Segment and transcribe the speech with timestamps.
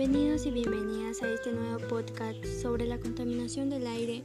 [0.00, 4.22] Bienvenidos y bienvenidas a este nuevo podcast sobre la contaminación del aire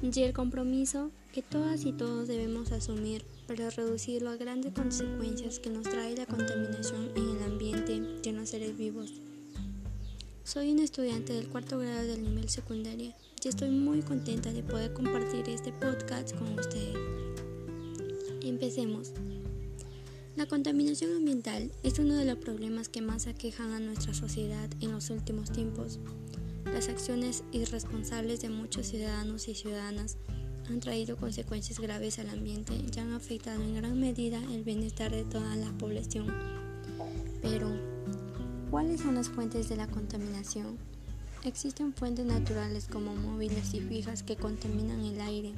[0.00, 5.68] y el compromiso que todas y todos debemos asumir para reducir las grandes consecuencias que
[5.68, 9.12] nos trae la contaminación en el ambiente y en los seres vivos.
[10.44, 14.94] Soy un estudiante del cuarto grado del nivel secundaria y estoy muy contenta de poder
[14.94, 16.96] compartir este podcast con ustedes.
[18.40, 19.12] Empecemos.
[20.34, 24.90] La contaminación ambiental es uno de los problemas que más aquejan a nuestra sociedad en
[24.90, 26.00] los últimos tiempos.
[26.64, 30.16] Las acciones irresponsables de muchos ciudadanos y ciudadanas
[30.70, 35.24] han traído consecuencias graves al ambiente y han afectado en gran medida el bienestar de
[35.24, 36.32] toda la población.
[37.42, 37.68] Pero,
[38.70, 40.78] ¿cuáles son las fuentes de la contaminación?
[41.44, 45.52] Existen fuentes naturales como móviles y fijas que contaminan el aire,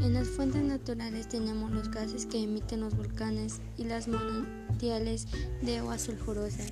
[0.00, 5.26] en las fuentes naturales tenemos los gases que emiten los volcanes y las manantiales
[5.62, 6.64] de agua sulfurosa,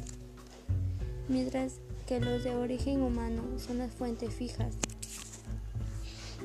[1.29, 4.75] mientras que los de origen humano son las fuentes fijas,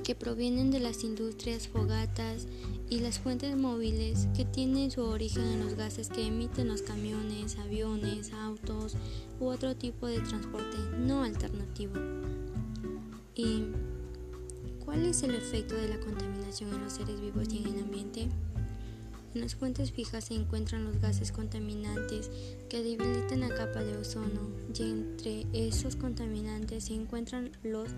[0.03, 2.47] que provienen de las industrias fogatas
[2.89, 7.57] y las fuentes móviles que tienen su origen en los gases que emiten los camiones,
[7.59, 8.95] aviones, autos
[9.39, 11.93] u otro tipo de transporte no alternativo.
[13.35, 13.65] Y
[14.89, 18.27] ¿Cuál es el efecto de la contaminación en los seres vivos y en el ambiente?
[19.35, 22.31] En las fuentes fijas se encuentran los gases contaminantes
[22.69, 27.89] que debilitan la capa de ozono y entre esos contaminantes se encuentran los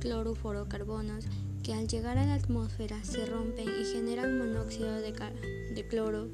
[0.00, 1.26] cloroforocarbonos
[1.62, 5.12] que al llegar a la atmósfera se rompen y generan monóxido de,
[5.72, 6.26] de cloro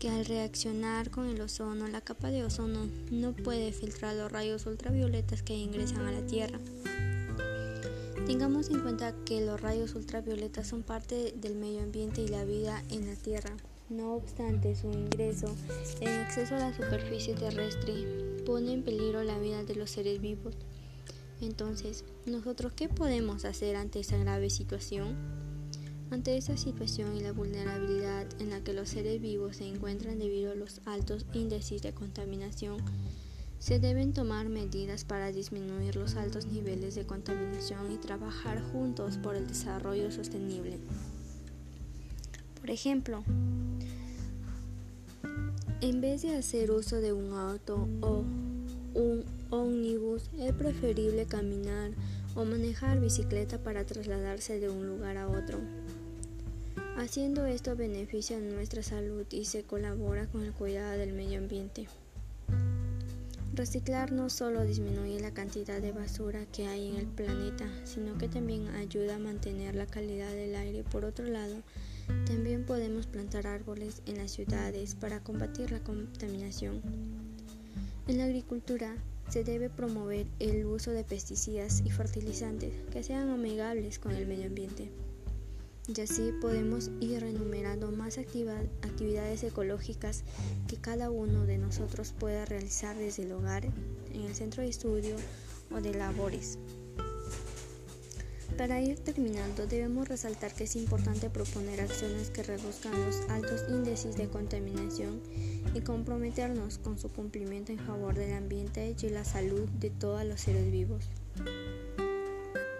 [0.00, 4.66] que al reaccionar con el ozono la capa de ozono no puede filtrar los rayos
[4.66, 6.58] ultravioletas que ingresan a la Tierra.
[8.26, 12.82] Tengamos en cuenta que los rayos ultravioletas son parte del medio ambiente y la vida
[12.88, 13.56] en la Tierra.
[13.88, 15.54] No obstante, su ingreso
[16.00, 20.54] en exceso a la superficie terrestre pone en peligro la vida de los seres vivos.
[21.40, 25.16] Entonces, ¿nosotros qué podemos hacer ante esa grave situación?
[26.10, 30.52] Ante esa situación y la vulnerabilidad en la que los seres vivos se encuentran debido
[30.52, 32.76] a los altos índices de contaminación,
[33.62, 39.36] se deben tomar medidas para disminuir los altos niveles de contaminación y trabajar juntos por
[39.36, 40.80] el desarrollo sostenible.
[42.60, 43.22] Por ejemplo,
[45.80, 48.24] en vez de hacer uso de un auto o
[48.94, 51.92] un ómnibus, es preferible caminar
[52.34, 55.60] o manejar bicicleta para trasladarse de un lugar a otro.
[56.96, 61.86] Haciendo esto beneficia nuestra salud y se colabora con el cuidado del medio ambiente.
[63.54, 68.26] Reciclar no solo disminuye la cantidad de basura que hay en el planeta, sino que
[68.26, 70.84] también ayuda a mantener la calidad del aire.
[70.84, 71.56] Por otro lado,
[72.24, 76.80] también podemos plantar árboles en las ciudades para combatir la contaminación.
[78.08, 78.96] En la agricultura
[79.28, 84.46] se debe promover el uso de pesticidas y fertilizantes que sean amigables con el medio
[84.46, 84.90] ambiente
[85.88, 90.22] y así podemos ir enumerando más actividades ecológicas
[90.68, 93.64] que cada uno de nosotros pueda realizar desde el hogar,
[94.12, 95.16] en el centro de estudio
[95.70, 96.58] o de labores.
[98.56, 104.16] Para ir terminando, debemos resaltar que es importante proponer acciones que reduzcan los altos índices
[104.16, 105.20] de contaminación
[105.74, 110.42] y comprometernos con su cumplimiento en favor del ambiente y la salud de todos los
[110.42, 111.02] seres vivos.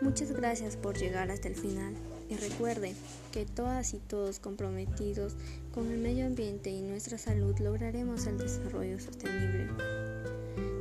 [0.02, 1.94] Muchas gracias por llegar hasta el final.
[2.32, 2.94] Y recuerde
[3.31, 5.34] que todas y todos comprometidos
[5.75, 9.69] con el medio ambiente y nuestra salud lograremos el desarrollo sostenible.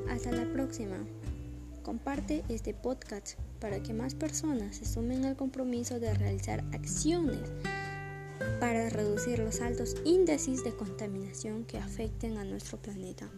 [0.10, 0.96] Hasta la próxima.
[1.84, 7.42] Comparte este podcast para que más personas se sumen al compromiso de realizar acciones
[8.62, 13.30] para reducir los altos índices de contaminación que afecten a nuestro planeta.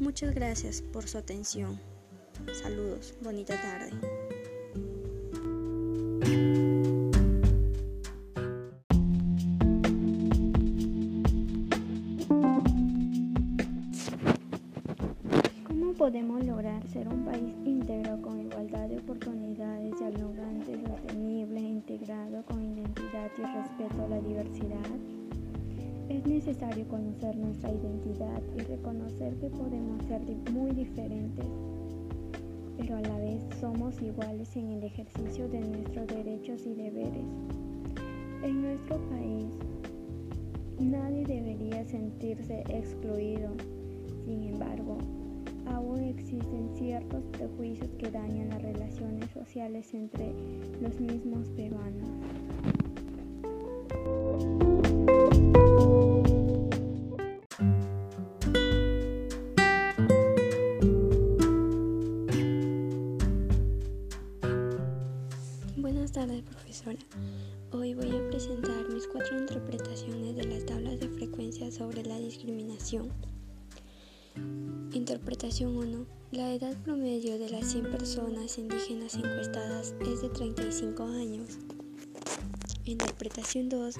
[0.00, 1.78] Muchas gracias por su atención.
[2.60, 3.90] Saludos, bonita tarde.
[16.10, 23.30] Podemos lograr ser un país íntegro con igualdad de oportunidades, dialogante, sostenible, integrado con identidad
[23.38, 24.90] y respeto a la diversidad?
[26.08, 30.20] Es necesario conocer nuestra identidad y reconocer que podemos ser
[30.50, 31.46] muy diferentes,
[32.76, 37.24] pero a la vez somos iguales en el ejercicio de nuestros derechos y deberes.
[38.42, 39.54] En nuestro país,
[40.80, 43.50] nadie debería sentirse excluido.
[44.26, 44.98] Sin embargo,
[45.70, 50.32] aún existen ciertos prejuicios que dañan las relaciones sociales entre
[50.80, 52.08] los mismos peruanos.
[65.76, 66.98] Buenas tardes, profesora.
[67.72, 73.10] Hoy voy a presentar mis cuatro interpretaciones de las tablas de frecuencia sobre la discriminación.
[75.10, 76.06] Interpretación 1.
[76.30, 81.58] La edad promedio de las 100 personas indígenas encuestadas es de 35 años.
[82.84, 83.96] Interpretación 2.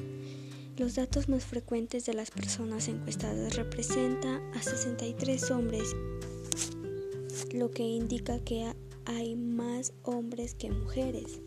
[0.78, 5.96] Los datos más frecuentes de las personas encuestadas representan a 63 hombres,
[7.52, 8.72] lo que indica que
[9.04, 11.40] hay más hombres que mujeres.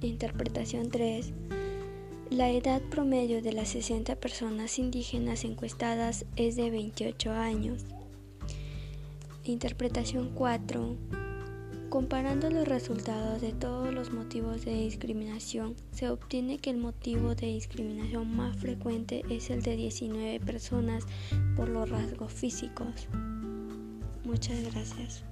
[0.00, 1.32] Interpretación 3.
[2.30, 7.84] La edad promedio de las 60 personas indígenas encuestadas es de 28 años.
[9.42, 10.96] Interpretación 4.
[11.88, 17.48] Comparando los resultados de todos los motivos de discriminación, se obtiene que el motivo de
[17.48, 21.06] discriminación más frecuente es el de 19 personas
[21.56, 23.08] por los rasgos físicos.
[24.24, 25.24] Muchas gracias.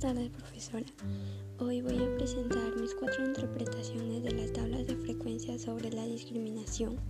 [0.00, 0.84] Buenas tardes, profesora.
[1.58, 7.00] Hoy voy a presentar mis cuatro interpretaciones de las tablas de frecuencia sobre la discriminación.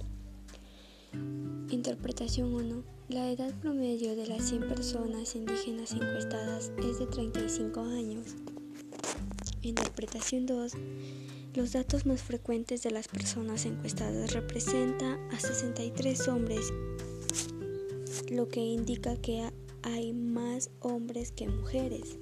[1.69, 2.82] Interpretación 1.
[3.11, 8.37] La edad promedio de las 100 personas indígenas encuestadas es de 35 años.
[9.61, 10.73] Interpretación 2.
[11.56, 16.73] Los datos más frecuentes de las personas encuestadas representan a 63 hombres,
[18.31, 19.50] lo que indica que
[19.82, 22.17] hay más hombres que mujeres.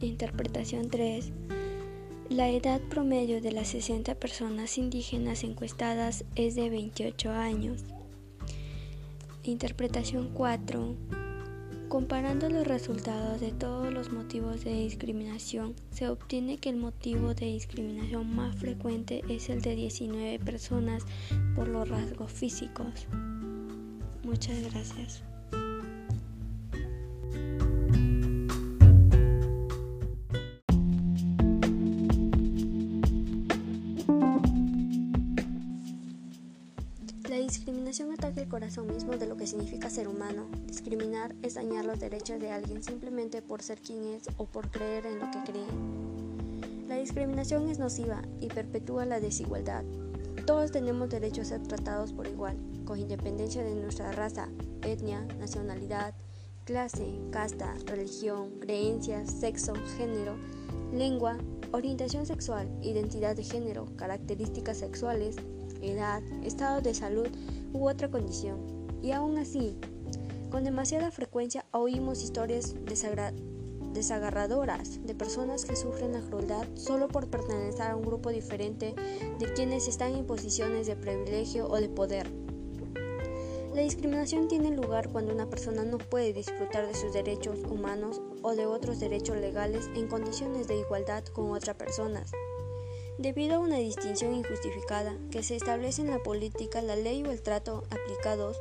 [0.00, 1.30] Interpretación 3.
[2.30, 7.84] La edad promedio de las 60 personas indígenas encuestadas es de 28 años.
[9.42, 10.94] Interpretación 4.
[11.90, 17.46] Comparando los resultados de todos los motivos de discriminación, se obtiene que el motivo de
[17.46, 21.04] discriminación más frecuente es el de 19 personas
[21.54, 23.06] por los rasgos físicos.
[24.24, 25.29] Muchas gracias.
[38.50, 40.46] Corazón mismo de lo que significa ser humano.
[40.66, 45.06] Discriminar es dañar los derechos de alguien simplemente por ser quien es o por creer
[45.06, 46.88] en lo que cree.
[46.88, 49.84] La discriminación es nociva y perpetúa la desigualdad.
[50.44, 54.48] Todos tenemos derecho a ser tratados por igual, con independencia de nuestra raza,
[54.82, 56.14] etnia, nacionalidad,
[56.64, 60.34] clase, casta, religión, creencias, sexo, género,
[60.92, 61.38] lengua,
[61.72, 65.36] orientación sexual, identidad de género, características sexuales,
[65.82, 67.28] edad, estado de salud
[67.72, 68.58] u otra condición.
[69.02, 69.78] Y aún así,
[70.50, 72.74] con demasiada frecuencia oímos historias
[73.92, 78.94] desagarradoras de personas que sufren la crueldad solo por pertenecer a un grupo diferente
[79.38, 82.26] de quienes están en posiciones de privilegio o de poder.
[83.74, 88.56] La discriminación tiene lugar cuando una persona no puede disfrutar de sus derechos humanos o
[88.56, 92.32] de otros derechos legales en condiciones de igualdad con otras personas.
[93.20, 97.42] Debido a una distinción injustificada que se establece en la política, la ley o el
[97.42, 98.56] trato aplicados,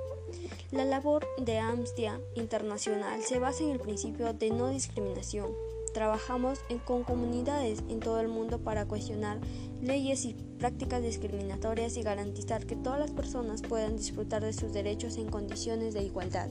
[0.74, 5.48] la labor de Amnistía Internacional se basa en el principio de no discriminación.
[5.94, 9.40] Trabajamos con comunidades en todo el mundo para cuestionar
[9.82, 15.16] leyes y prácticas discriminatorias y garantizar que todas las personas puedan disfrutar de sus derechos
[15.16, 16.50] en condiciones de igualdad.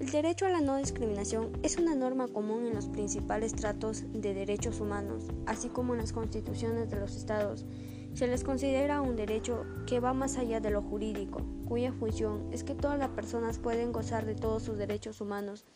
[0.00, 4.32] El derecho a la no discriminación es una norma común en los principales tratos de
[4.32, 7.66] derechos humanos, así como en las constituciones de los estados.
[8.14, 12.64] Se les considera un derecho que va más allá de lo jurídico, cuya función es
[12.64, 15.66] que todas las personas pueden gozar de todos sus derechos humanos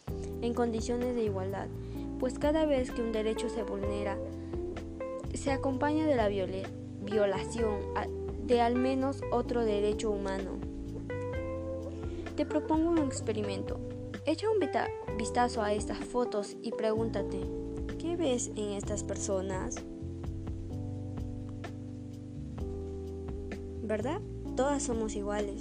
[0.40, 1.68] en condiciones de igualdad,
[2.18, 4.16] pues cada vez que un derecho se vulnera,
[5.34, 7.76] se acompaña de la violación
[8.46, 10.52] de al menos otro derecho humano.
[12.36, 13.78] Te propongo un experimento.
[14.26, 14.58] Echa un
[15.18, 17.40] vistazo a estas fotos y pregúntate,
[17.98, 19.76] ¿qué ves en estas personas?
[23.82, 24.22] ¿Verdad?
[24.56, 25.60] Todas somos iguales.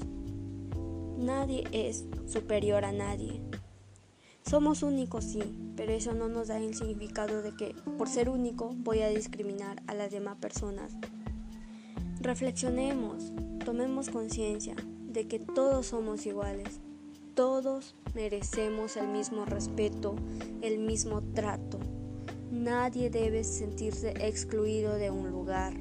[1.17, 3.41] Nadie es superior a nadie.
[4.49, 5.43] Somos únicos, sí,
[5.75, 9.83] pero eso no nos da el significado de que por ser único voy a discriminar
[9.87, 10.93] a las demás personas.
[12.21, 13.33] Reflexionemos,
[13.65, 16.79] tomemos conciencia de que todos somos iguales.
[17.35, 20.15] Todos merecemos el mismo respeto,
[20.61, 21.79] el mismo trato.
[22.51, 25.73] Nadie debe sentirse excluido de un lugar.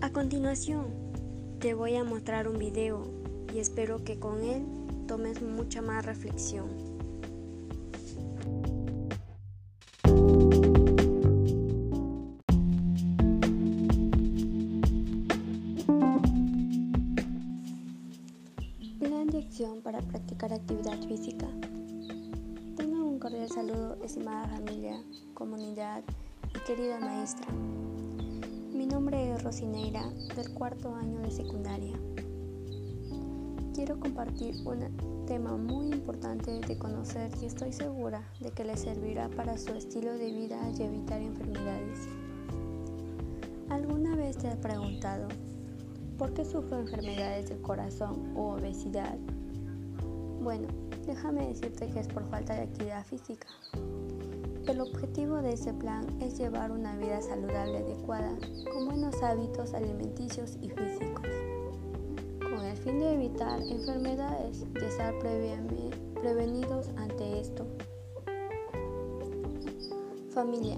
[0.00, 0.86] A continuación,
[1.58, 3.02] te voy a mostrar un video
[3.52, 4.62] y espero que con él
[5.08, 6.85] tomes mucha más reflexión.
[27.06, 27.46] Maestra.
[28.74, 30.02] Mi nombre es Rosineira,
[30.34, 31.96] del cuarto año de secundaria.
[33.74, 39.28] Quiero compartir un tema muy importante de conocer y estoy segura de que le servirá
[39.28, 42.08] para su estilo de vida y evitar enfermedades.
[43.70, 45.28] ¿Alguna vez te has preguntado
[46.18, 49.16] por qué sufro enfermedades del corazón u obesidad?
[50.42, 50.66] Bueno,
[51.06, 53.46] déjame decirte que es por falta de actividad física.
[54.66, 58.36] El objetivo de este plan es llevar una vida saludable adecuada,
[58.72, 61.28] con buenos hábitos alimenticios y físicos,
[62.40, 67.64] con el fin de evitar enfermedades y estar prevenidos ante esto.
[70.30, 70.76] Familia.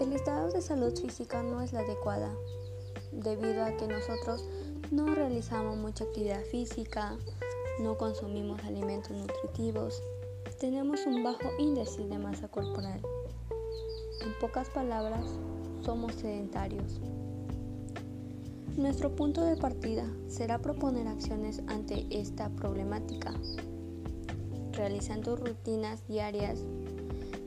[0.00, 2.34] El estado de salud física no es la adecuada,
[3.12, 4.48] debido a que nosotros
[4.90, 7.16] no realizamos mucha actividad física,
[7.80, 10.02] no consumimos alimentos nutritivos,
[10.60, 13.00] tenemos un bajo índice de masa corporal.
[14.20, 15.24] En pocas palabras,
[15.84, 17.00] somos sedentarios.
[18.76, 23.34] Nuestro punto de partida será proponer acciones ante esta problemática,
[24.72, 26.60] realizando rutinas diarias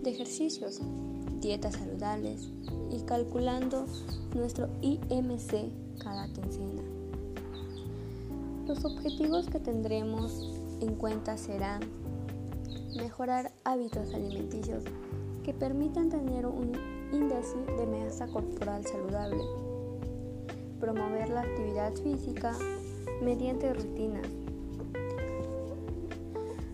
[0.03, 0.81] de ejercicios,
[1.39, 2.49] dietas saludables
[2.91, 3.85] y calculando
[4.35, 6.94] nuestro IMC cada quincena.
[8.67, 11.81] Los objetivos que tendremos en cuenta serán
[12.97, 14.83] mejorar hábitos alimenticios
[15.43, 16.71] que permitan tener un
[17.13, 19.43] índice de masa corporal saludable,
[20.79, 22.53] promover la actividad física
[23.21, 24.27] mediante rutinas.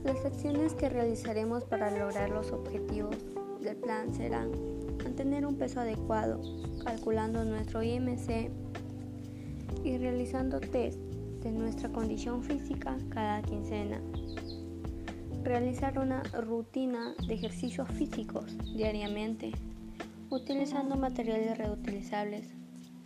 [0.05, 3.17] Las acciones que realizaremos para lograr los objetivos
[3.60, 4.51] del plan serán
[5.03, 6.39] mantener un peso adecuado,
[6.86, 8.50] calculando nuestro IMC
[9.83, 11.11] y realizando test
[11.43, 14.01] de nuestra condición física cada quincena
[15.43, 18.45] realizar una rutina de ejercicios físicos
[18.75, 19.51] diariamente,
[20.29, 22.48] utilizando materiales reutilizables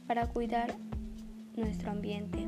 [0.07, 0.75] para cuidar
[1.55, 2.45] nuestro ambiente.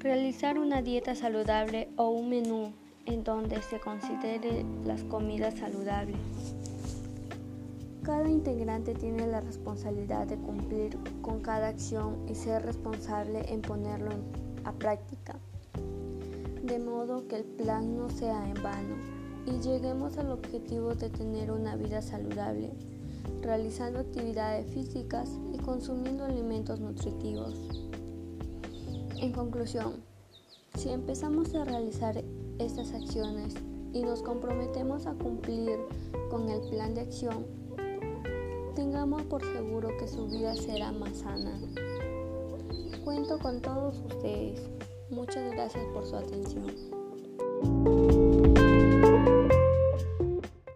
[0.00, 2.72] Realizar una dieta saludable o un menú
[3.06, 6.18] en donde se considere las comidas saludables.
[8.02, 14.10] Cada integrante tiene la responsabilidad de cumplir con cada acción y ser responsable en ponerlo
[14.64, 15.38] a práctica
[16.62, 18.94] de modo que el plan no sea en vano
[19.46, 22.70] y lleguemos al objetivo de tener una vida saludable,
[23.42, 27.54] realizando actividades físicas y consumiendo alimentos nutritivos.
[29.20, 29.94] En conclusión,
[30.76, 32.22] si empezamos a realizar
[32.58, 33.54] estas acciones
[33.92, 35.78] y nos comprometemos a cumplir
[36.30, 37.44] con el plan de acción,
[38.74, 41.58] tengamos por seguro que su vida será más sana.
[43.04, 44.60] Cuento con todos ustedes.
[45.10, 46.91] Muchas gracias por su atención.